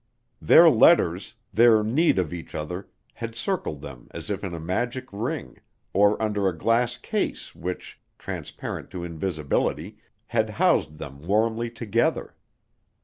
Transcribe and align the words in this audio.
Their 0.41 0.67
letters, 0.67 1.35
their 1.53 1.83
need 1.83 2.17
of 2.17 2.33
each 2.33 2.55
other, 2.55 2.89
had 3.13 3.35
circled 3.35 3.81
them 3.81 4.07
as 4.09 4.31
if 4.31 4.43
in 4.43 4.51
a 4.55 4.59
magic 4.59 5.05
ring, 5.11 5.59
or 5.93 6.19
under 6.19 6.47
a 6.47 6.57
glass 6.57 6.97
case 6.97 7.53
which, 7.53 8.01
transparent 8.17 8.89
to 8.89 9.03
invisibility, 9.03 9.99
had 10.25 10.49
housed 10.49 10.97
them 10.97 11.21
warmly 11.27 11.69
together. 11.69 12.33